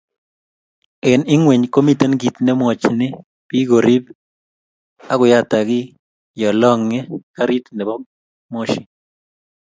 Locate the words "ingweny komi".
1.33-1.93